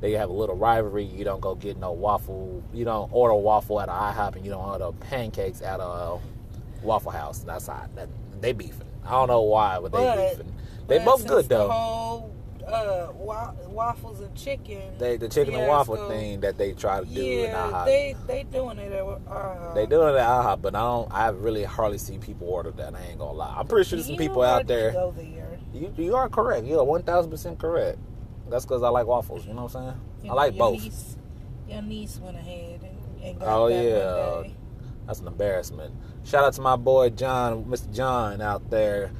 [0.00, 1.04] They have a little rivalry.
[1.04, 2.62] You don't go get no waffle.
[2.72, 6.18] You don't order waffle at a IHOP, and you don't order pancakes at a
[6.82, 7.40] Waffle House.
[7.40, 8.08] That's how that,
[8.40, 8.86] they beefing.
[9.04, 10.54] I don't know why, but they But- beefing.
[10.86, 12.30] They both good though.
[12.72, 14.80] Uh, wa- waffles and chicken.
[14.98, 17.84] They the chicken and fiasco, waffle thing that they try to do in Yeah, IHOP.
[17.86, 21.12] they they doing it at uh, They doing it at IHOP, but I don't.
[21.12, 22.94] I really hardly see people order that.
[22.94, 23.54] I ain't gonna lie.
[23.56, 24.92] I'm pretty sure there's some You people out there.
[24.92, 25.58] Go there.
[25.72, 26.66] You you are correct.
[26.66, 27.98] You're one thousand percent correct.
[28.48, 29.46] That's because I like waffles.
[29.46, 30.00] You know what I'm saying?
[30.24, 30.82] Your- I like your both.
[30.82, 31.16] Niece,
[31.68, 34.52] your niece went ahead and, and got Oh, that yeah.
[35.06, 35.94] That's an embarrassment.
[36.24, 37.92] Shout out to my boy John, Mr.
[37.92, 39.10] John out there.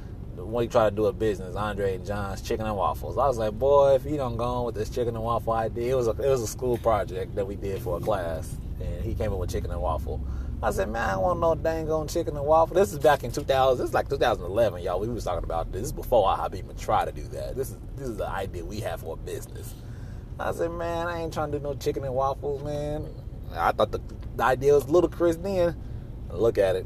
[0.45, 3.17] When he tried to do a business, Andre and John's Chicken and Waffles.
[3.17, 5.93] I was like, boy, if you don't go on with this chicken and waffle idea,
[5.93, 9.03] it was a it was a school project that we did for a class, and
[9.03, 10.21] he came up with chicken and waffle.
[10.63, 12.75] I said, man, I don't want no dang on chicken and waffle.
[12.75, 13.79] This is back in 2000.
[13.81, 14.99] This is like 2011, y'all.
[14.99, 15.81] We was talking about this.
[15.81, 17.55] This is before I even tried to do that.
[17.55, 19.73] This is this is the idea we have for a business.
[20.39, 23.07] I said, man, I ain't trying to do no chicken and waffles, man.
[23.53, 24.01] I thought the,
[24.35, 25.75] the idea was ludicrous then.
[26.29, 26.85] Look at it.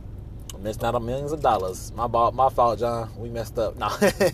[0.60, 1.92] Missed out on millions of dollars.
[1.96, 3.12] My fault, my fault, John.
[3.18, 3.76] We messed up.
[3.80, 3.90] No,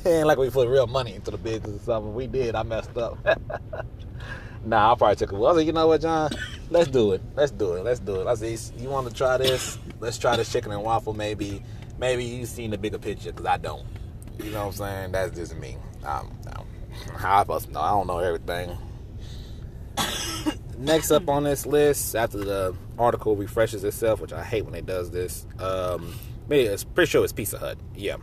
[0.05, 2.13] ain't like we put real money into the business or something.
[2.13, 2.55] We did.
[2.55, 3.17] I messed up.
[4.65, 5.35] nah, I probably took it.
[5.35, 6.31] I was like, you know what, John?
[6.69, 7.21] Let's do it.
[7.35, 7.83] Let's do it.
[7.83, 8.27] Let's do it.
[8.27, 9.77] I said, you want to try this?
[9.99, 11.13] Let's try this chicken and waffle.
[11.13, 11.63] Maybe,
[11.97, 13.85] maybe you seen the bigger picture because I don't.
[14.39, 15.11] You know what I'm saying?
[15.11, 15.77] That's just me.
[16.03, 16.67] Um, um,
[17.17, 17.81] how I supposed to know?
[17.81, 18.77] I don't know everything.
[20.77, 24.85] Next up on this list, after the article refreshes itself, which I hate when it
[24.85, 25.45] does this.
[25.59, 26.13] Um,
[26.47, 27.77] maybe it's pretty sure it's Pizza Hut.
[27.95, 28.17] Yeah,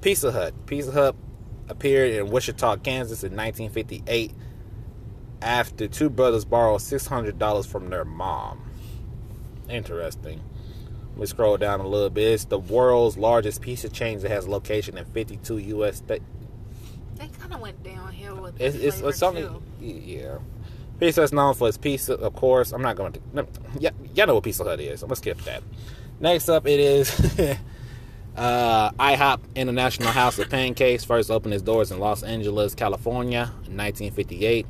[0.00, 0.54] Pizza Hut.
[0.66, 1.16] Pizza Hut
[1.68, 4.32] appeared in Wichita, Kansas, in 1958
[5.42, 8.70] after two brothers borrowed $600 from their mom.
[9.68, 10.42] Interesting.
[11.16, 12.32] We scroll down a little bit.
[12.32, 15.96] It's the world's largest pizza chain that has a location in 52 U.S.
[15.98, 16.24] states.
[17.16, 19.44] They kind of went downhill with It's, it's, it's something.
[19.44, 19.62] too.
[19.84, 20.38] Yeah.
[20.98, 22.72] Pizza is known for its pizza, of course.
[22.72, 23.20] I'm not going to.
[23.32, 23.46] No,
[23.80, 25.02] y'all know what Pizza Hut is.
[25.02, 25.62] I'm going to skip that.
[26.18, 27.08] Next up, it is
[28.36, 31.04] uh, IHOP International House of Pancakes.
[31.04, 34.66] First opened its doors in Los Angeles, California in 1958.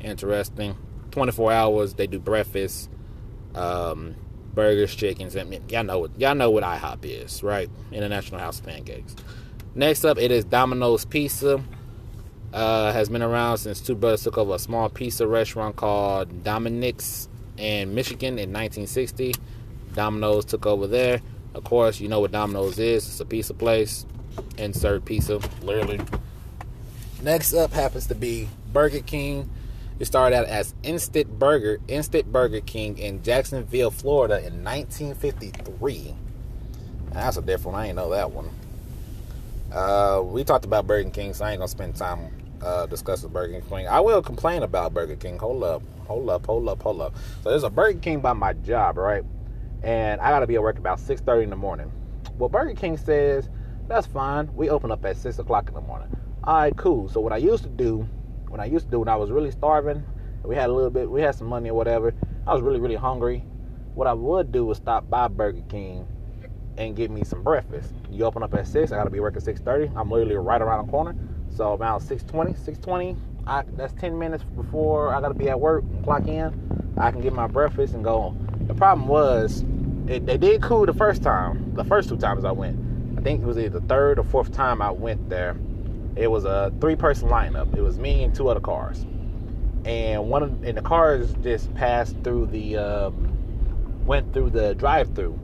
[0.00, 0.76] Interesting.
[1.12, 1.94] 24 hours.
[1.94, 2.90] They do breakfast,
[3.54, 4.16] um,
[4.54, 5.36] burgers, chickens.
[5.36, 7.70] And y'all know what y'all know what IHOP is, right?
[7.92, 9.14] International House of Pancakes.
[9.76, 11.62] Next up, it is Domino's Pizza
[12.54, 17.28] uh, has been around since two brothers took over a small pizza restaurant called Dominic's
[17.58, 19.34] in Michigan in 1960.
[19.94, 21.20] Domino's took over there.
[21.52, 23.06] Of course, you know what Domino's is.
[23.08, 24.06] It's a pizza place.
[24.56, 26.00] Insert pizza, literally.
[27.22, 29.50] Next up happens to be Burger King.
[29.98, 36.14] It started out as Instant Burger, Instant Burger King in Jacksonville, Florida in 1953.
[37.12, 37.82] That's a different one.
[37.82, 38.50] I ain't know that one.
[39.72, 42.30] Uh, we talked about Burger King, so I ain't gonna spend time
[42.64, 43.86] uh, discussing Burger King.
[43.86, 45.38] I will complain about Burger King.
[45.38, 47.14] Hold up, hold up, hold up, hold up.
[47.42, 49.22] So there's a Burger King by my job, right?
[49.82, 51.92] And I gotta be at work about six thirty in the morning.
[52.38, 53.50] Well, Burger King says
[53.86, 54.50] that's fine.
[54.54, 56.08] We open up at six o'clock in the morning.
[56.42, 57.08] All right, cool.
[57.08, 58.08] So what I used to do,
[58.48, 60.04] when I used to do when I was really starving,
[60.42, 62.14] we had a little bit, we had some money or whatever.
[62.46, 63.44] I was really, really hungry.
[63.94, 66.06] What I would do was stop by Burger King
[66.76, 67.92] and get me some breakfast.
[68.10, 68.90] You open up at six.
[68.90, 69.90] I gotta be working six thirty.
[69.94, 71.14] I'm literally right around the corner.
[71.54, 76.26] So about 620, 620, I, that's 10 minutes before I gotta be at work clock
[76.26, 76.94] in.
[76.96, 78.64] I can get my breakfast and go on.
[78.66, 79.64] The problem was,
[80.08, 81.72] it, they did cool the first time.
[81.74, 82.78] The first two times I went.
[83.16, 85.56] I think it was either the third or fourth time I went there.
[86.16, 87.76] It was a three-person lineup.
[87.76, 89.06] It was me and two other cars.
[89.84, 95.38] And one of and the cars just passed through the um, went through the drive-through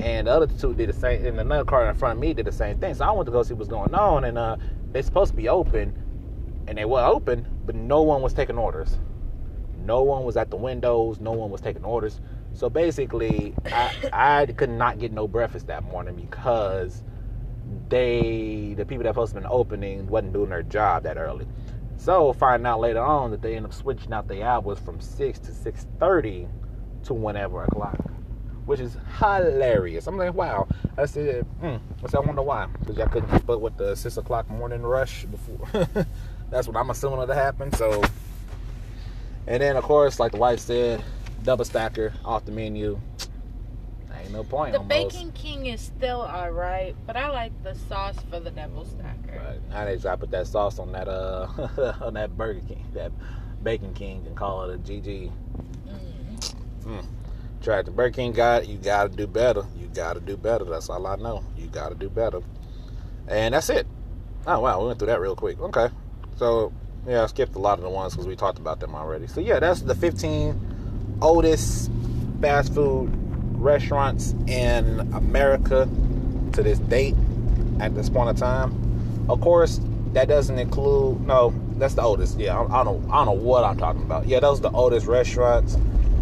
[0.00, 2.46] and the other two did the same and another car in front of me did
[2.46, 4.56] the same thing so i went to go see what's going on and uh
[4.92, 5.94] they're supposed to be open
[6.68, 8.98] and they were open but no one was taking orders.
[9.84, 12.20] No one was at the windows no one was taking orders.
[12.54, 17.02] So basically i i could not get no breakfast that morning because
[17.88, 21.46] they the people that supposed to been opening wasn't doing their job that early.
[21.96, 25.38] So find out later on that they end up switching out the hours from six
[25.40, 26.48] to six thirty
[27.04, 27.98] to whenever o'clock,
[28.66, 30.06] which is hilarious.
[30.06, 30.68] I'm like, wow.
[30.96, 31.76] I said, hmm.
[32.04, 34.82] I said, I wonder why, because y'all couldn't keep up with the six o'clock morning
[34.82, 35.86] rush before.
[36.50, 37.72] That's what I'm assuming would happen.
[37.72, 38.02] So,
[39.46, 41.02] and then of course, like the wife said,
[41.42, 43.00] double stacker off the menu.
[44.14, 44.72] Ain't no point.
[44.72, 45.14] The almost.
[45.14, 49.42] Bacon King is still alright, but I like the sauce for the double stacker.
[49.42, 49.60] Right.
[49.74, 51.46] I need to put that sauce on that uh
[52.00, 53.10] on that Burger King, that
[53.62, 55.32] Bacon King, and call it a GG.
[56.84, 57.04] Mm.
[57.12, 57.21] Tried
[57.64, 58.68] Burger King got.
[58.68, 59.64] You got to do better.
[59.78, 60.64] You got to do better.
[60.64, 61.44] That's all I know.
[61.56, 62.40] You got to do better.
[63.28, 63.86] And that's it.
[64.46, 65.60] Oh wow, we went through that real quick.
[65.60, 65.88] Okay,
[66.36, 66.72] so
[67.06, 69.26] yeah, I skipped a lot of the ones because we talked about them already.
[69.28, 71.90] So yeah, that's the 15 oldest
[72.40, 73.10] fast food
[73.52, 75.88] restaurants in America
[76.52, 77.14] to this date
[77.80, 79.26] at this point in time.
[79.28, 79.80] Of course,
[80.12, 82.38] that doesn't include no, that's the oldest.
[82.38, 84.26] Yeah, I, I don't I don't know what I'm talking about.
[84.26, 85.76] Yeah, those are the oldest restaurants.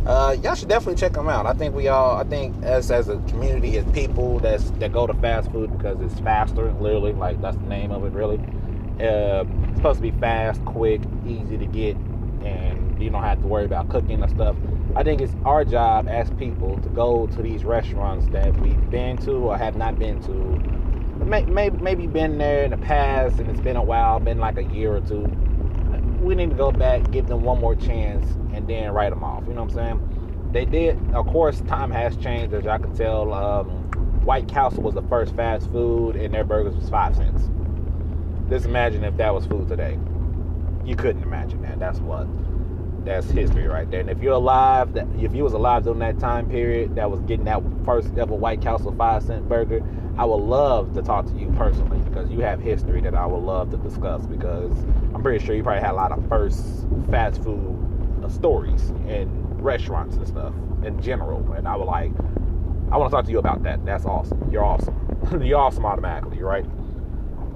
[0.06, 1.46] Uh, y'all should definitely check them out.
[1.46, 5.06] I think we all, I think us as a community, as people that's that go
[5.06, 8.38] to fast food because it's faster, literally, like that's the name of it, really.
[9.00, 11.96] Uh, it's supposed to be fast, quick, easy to get,
[12.44, 14.56] and you don't have to worry about cooking and stuff.
[14.96, 19.18] I think it's our job as people to go to these restaurants that we've been
[19.18, 20.60] to or have not been to.
[21.24, 24.64] Maybe maybe been there in the past and it's been a while, been like a
[24.64, 25.30] year or two.
[26.20, 29.44] We need to go back, give them one more chance, and then write them off.
[29.46, 30.50] You know what I'm saying?
[30.52, 30.98] They did.
[31.14, 33.32] Of course, time has changed, as y'all can tell.
[33.32, 33.68] Um,
[34.24, 37.48] White Castle was the first fast food, and their burgers was five cents.
[38.50, 39.98] Just imagine if that was food today.
[40.84, 41.78] You couldn't imagine that.
[41.78, 42.26] That's what.
[43.04, 44.00] That's history right there.
[44.00, 47.46] And if you're alive, if you was alive during that time period, that was getting
[47.46, 49.82] that first ever White Castle five cent burger,
[50.18, 53.42] I would love to talk to you personally because you have history that I would
[53.42, 54.26] love to discuss.
[54.26, 54.72] Because
[55.14, 57.78] I'm pretty sure you probably had a lot of first fast food
[58.28, 59.28] stories and
[59.62, 60.52] restaurants and stuff
[60.84, 61.52] in general.
[61.52, 62.12] And I would like,
[62.90, 63.84] I want to talk to you about that.
[63.84, 64.50] That's awesome.
[64.52, 64.96] You're awesome.
[65.42, 66.66] You're awesome automatically, right?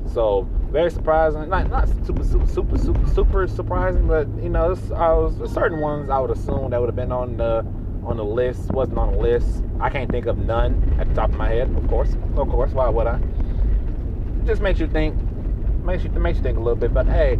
[0.07, 1.49] So very surprising.
[1.49, 6.11] Not not super super super super super surprising, but you know, I was certain ones
[6.11, 7.65] I would assume that would have been on the
[8.03, 9.63] on the list wasn't on the list.
[9.81, 11.71] I can't think of none at the top of my head.
[11.77, 12.73] Of course, of course.
[12.73, 13.21] Why would I?
[14.45, 15.17] Just makes you think.
[15.85, 16.93] Makes you makes you think a little bit.
[16.93, 17.39] But hey,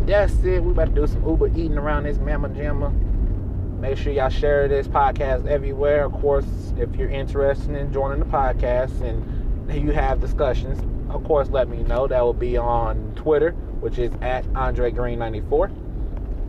[0.00, 0.60] that's it.
[0.64, 2.92] We about to do some Uber eating around this Mama Jamma.
[3.78, 6.04] Make sure y'all share this podcast everywhere.
[6.04, 9.24] Of course, if you're interested in joining the podcast and
[9.72, 12.06] you have discussions, of course, let me know.
[12.06, 15.70] That will be on Twitter, which is at Andre Green 94.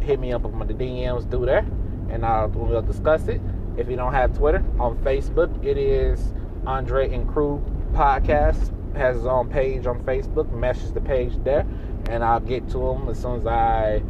[0.01, 1.65] Hit me up on the DMs through there,
[2.09, 3.41] and I'll we'll discuss it.
[3.77, 6.33] If you don't have Twitter, on Facebook, it is
[6.65, 8.71] Andre and Crew Podcast.
[8.95, 10.51] Has his own page on Facebook.
[10.51, 11.65] Message the page there,
[12.09, 14.01] and I'll get to him as soon as I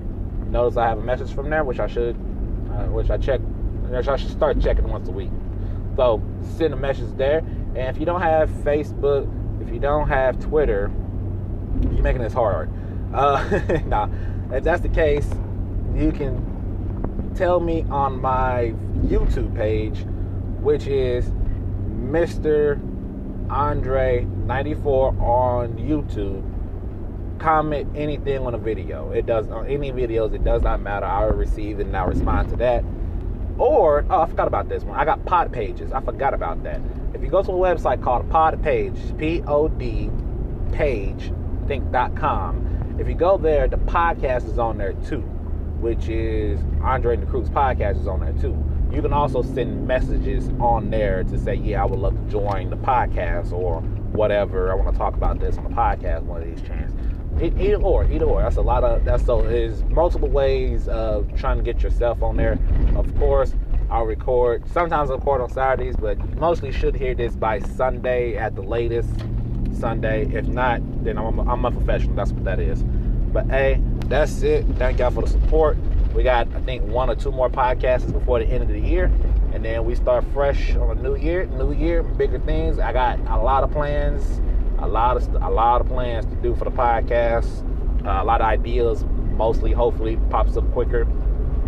[0.47, 3.39] notice I have a message from there, which I should, uh, which I check,
[3.89, 5.31] which I should start checking once a week.
[5.95, 6.21] So
[6.57, 9.27] send a message there, and if you don't have Facebook
[9.61, 10.91] if you don't have Twitter,
[11.81, 12.69] you're making this hard.
[13.13, 14.09] Uh, now,
[14.51, 15.27] if that's the case,
[15.95, 20.05] you can tell me on my YouTube page,
[20.61, 21.25] which is
[21.89, 22.79] Mr.
[23.47, 26.49] Andre94 on YouTube.
[27.39, 29.11] Comment anything on a video.
[29.11, 30.33] It does on any videos.
[30.33, 31.05] It does not matter.
[31.05, 32.83] I will receive and I'll respond to that.
[33.57, 34.97] Or oh, I forgot about this one.
[34.97, 35.91] I got pod pages.
[35.91, 36.81] I forgot about that.
[37.13, 40.09] If you go to a website called Pod Page, P O D
[40.71, 41.31] page,
[41.67, 42.97] think.com.
[42.99, 45.21] If you go there, the podcast is on there too,
[45.79, 48.57] which is Andre and the Crew's podcast is on there too.
[48.91, 52.69] You can also send messages on there to say, yeah, I would love to join
[52.69, 54.71] the podcast or whatever.
[54.71, 56.93] I want to talk about this on the podcast one of these chance.
[57.41, 58.43] Either or, either or.
[58.43, 59.41] That's a lot of that's so.
[59.41, 62.59] There's multiple ways of trying to get yourself on there.
[62.95, 63.55] Of course,
[63.93, 64.67] I'll record.
[64.69, 69.11] Sometimes I record on Saturdays, but mostly should hear this by Sunday at the latest.
[69.79, 70.25] Sunday.
[70.33, 72.15] If not, then I'm a, I'm a professional.
[72.15, 72.81] That's what that is.
[72.81, 74.65] But hey, that's it.
[74.77, 75.77] Thank y'all for the support.
[76.15, 79.11] We got I think one or two more podcasts before the end of the year,
[79.53, 81.45] and then we start fresh on a new year.
[81.45, 82.79] New year, bigger things.
[82.79, 84.41] I got a lot of plans.
[84.79, 87.63] A lot of a lot of plans to do for the podcast.
[88.03, 89.05] Uh, a lot of ideas.
[89.37, 91.03] Mostly, hopefully, pops up quicker.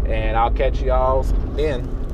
[0.08, 1.22] And I'll catch y'all
[1.56, 2.05] then.